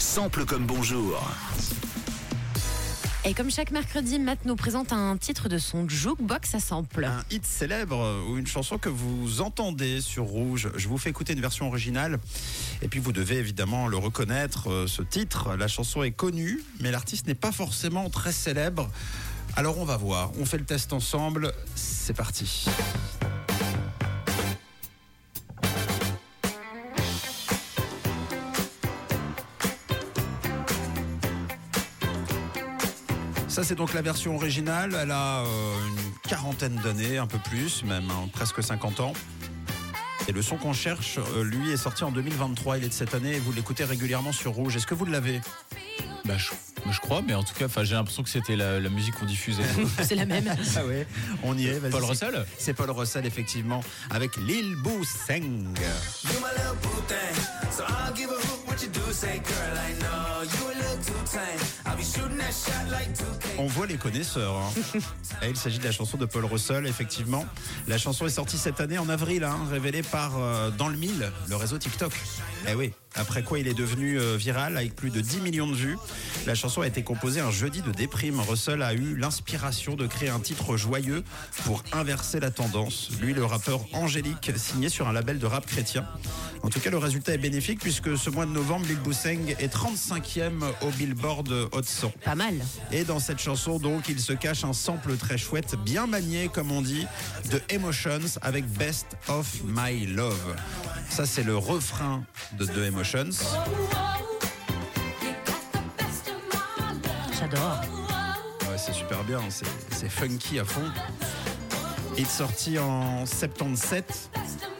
[0.00, 1.22] Sample comme bonjour.
[3.26, 7.04] Et comme chaque mercredi, Matt nous présente un titre de son jukebox à sample.
[7.04, 10.70] Un hit célèbre ou une chanson que vous entendez sur Rouge.
[10.74, 12.18] Je vous fais écouter une version originale
[12.80, 15.54] et puis vous devez évidemment le reconnaître, euh, ce titre.
[15.56, 18.90] La chanson est connue, mais l'artiste n'est pas forcément très célèbre.
[19.54, 22.66] Alors on va voir, on fait le test ensemble, c'est parti.
[33.50, 34.96] Ça, c'est donc la version originale.
[35.02, 39.12] Elle a euh, une quarantaine d'années, un peu plus, même hein, presque 50 ans.
[40.28, 42.78] Et le son qu'on cherche, euh, lui, est sorti en 2023.
[42.78, 44.76] Il est de cette année et vous l'écoutez régulièrement sur Rouge.
[44.76, 45.40] Est-ce que vous l'avez?
[46.26, 46.50] Bah, je,
[46.92, 49.64] je crois, mais en tout cas, j'ai l'impression que c'était la, la musique qu'on diffusait.
[50.02, 50.44] C'est la même.
[50.76, 51.08] Ah ouais,
[51.42, 51.80] on y est.
[51.90, 55.74] Paul Russell C'est Paul Russell, effectivement, avec Lil Boo Seng.
[63.58, 64.54] On voit les connaisseurs.
[64.56, 64.98] hein.
[65.42, 67.44] Et il s'agit de la chanson de Paul Russell, effectivement.
[67.88, 71.30] La chanson est sortie cette année en avril, hein, révélée par euh, Dans le Mille,
[71.48, 72.12] le réseau TikTok.
[72.68, 75.74] Eh oui, après quoi il est devenu euh, viral avec plus de 10 millions de
[75.74, 75.96] vues.
[76.46, 78.40] La chanson a été composée un jeudi de déprime.
[78.40, 81.24] Russell a eu l'inspiration de créer un titre joyeux
[81.64, 83.10] pour inverser la tendance.
[83.20, 86.06] Lui, le rappeur Angélique, signé sur un label de rap chrétien.
[86.62, 89.74] En tout cas, le résultat est bénéfique puisque ce mois de novembre, Lil Bousseng est
[89.74, 92.12] 35e au Billboard Hot 100.
[92.24, 92.54] Pas mal.
[92.92, 96.70] Et dans cette chanson, donc, il se cache un sample très chouette, bien manié, comme
[96.70, 97.06] on dit,
[97.50, 100.56] de Emotions avec Best of My Love.
[101.10, 102.22] Ça, c'est le refrain
[102.52, 103.30] de The Emotions.
[107.38, 107.80] J'adore.
[108.62, 110.80] Ouais, c'est super bien, c'est c'est funky à fond.
[112.16, 114.30] Il est sorti en 77.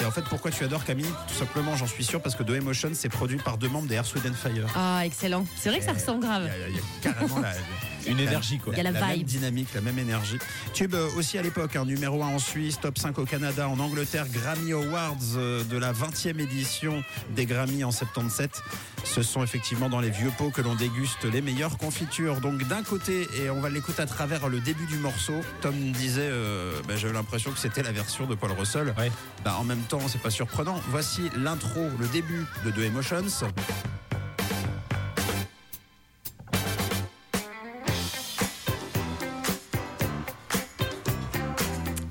[0.00, 1.06] Et en fait, pourquoi tu adores Camille?
[1.28, 3.94] Tout simplement, j'en suis sûr, parce que The Emotions, c'est produit par deux membres des
[3.94, 4.66] Air Wind Fire.
[4.74, 5.44] Ah, excellent.
[5.56, 6.50] C'est vrai que ça ressemble Il grave.
[6.68, 7.52] y il y a carrément la,
[8.06, 8.72] Une énergie, quoi.
[8.74, 9.26] Il y a la même vibe.
[9.26, 10.38] dynamique, la même énergie.
[10.74, 13.78] Tube euh, aussi à l'époque, hein, numéro 1 en Suisse, top 5 au Canada, en
[13.78, 18.62] Angleterre, Grammy Awards euh, de la 20e édition des Grammy en 77.
[19.04, 22.40] Ce sont effectivement dans les vieux pots que l'on déguste les meilleures confitures.
[22.40, 26.20] Donc d'un côté, et on va l'écouter à travers le début du morceau, Tom disait,
[26.22, 28.94] euh, bah, j'avais l'impression que c'était la version de Paul Russell.
[28.98, 29.10] Ouais.
[29.44, 30.80] Bah, en même temps, c'est pas surprenant.
[30.88, 33.24] Voici l'intro, le début de The Emotions.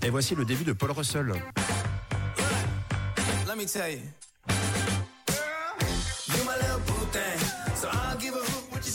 [0.04, 1.34] Et voici le début de Paul Russell.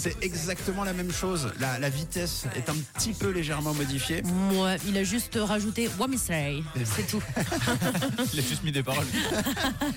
[0.06, 1.50] C'est exactement la même chose.
[1.60, 4.22] La, la vitesse est un petit peu légèrement modifiée.
[4.22, 6.62] Moi, il a juste rajouté What me say?
[6.84, 7.22] C'est tout.
[8.32, 9.06] Il a juste mis des paroles.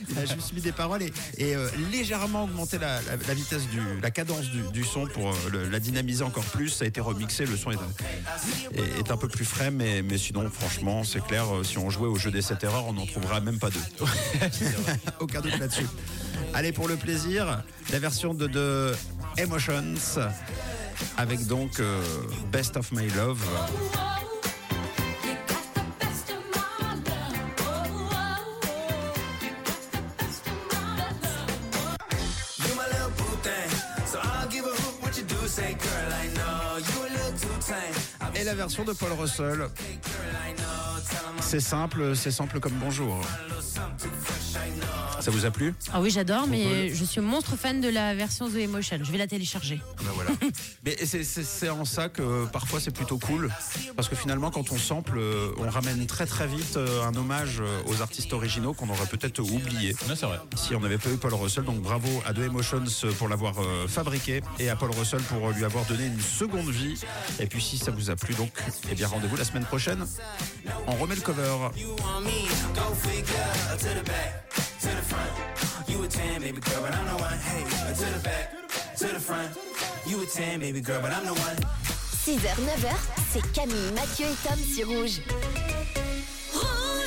[0.10, 3.68] Il a juste mis des paroles et, et, euh, légèrement augmenté la, la- la vitesse,
[3.70, 6.70] du, la cadence du, du son pour euh, le- la dynamiser encore plus.
[6.70, 7.76] Ça a été remixé, le son est,
[8.76, 11.90] est- est un peu plus frais, mais, mais sinon, franchement, c'est clair, euh, si on
[11.90, 14.06] jouait au jeu des 7 erreurs, on n'en trouverait même pas deux.
[15.20, 15.86] Aucun doute là-dessus.
[16.54, 17.62] Allez, pour le plaisir,
[17.92, 18.94] la version de, de
[19.40, 19.96] Emotions
[21.16, 22.02] avec donc euh,
[22.52, 23.42] Best of My Love.
[38.36, 39.70] Et la version de Paul Russell,
[41.40, 43.22] c'est simple, c'est simple comme bonjour.
[45.30, 45.76] Ça vous a plu?
[45.94, 48.98] Ah oui, j'adore, mais je suis monstre fan de la version The Emotion.
[49.04, 49.80] Je vais la télécharger.
[50.00, 50.32] Ben voilà.
[50.84, 53.52] Mais c'est- en ça que parfois c'est plutôt cool.
[53.96, 57.58] Parce que finalement, quand on sample, euh, on ramène très très vite euh, un hommage
[57.62, 60.40] euh, aux artistes originaux qu'on aurait peut-être oublié Non, c'est vrai.
[60.56, 61.64] si on n'avait pas eu Paul Russell.
[61.66, 62.84] Donc bravo à The Emotions
[63.20, 67.00] pour l'avoir euh, fabriqué et à Paul Russell pour lui avoir donné une seconde vie.
[67.40, 68.52] Et puis si ça vous a plu, donc
[68.92, 70.08] eh bien rendez-vous la semaine prochaine.
[70.88, 71.56] On remet le cover.
[74.82, 75.90] To the front.
[75.90, 77.38] You a 10, baby girl, but I'm the one.
[77.38, 77.64] Hey,
[77.94, 78.52] to the back,
[78.96, 79.52] to the front.
[80.08, 81.58] You a 10, baby girl, but I'm the one.
[82.24, 82.96] 6h, 9h,
[83.32, 85.20] c'est Camille, Mathieu et Tom sur Rouge.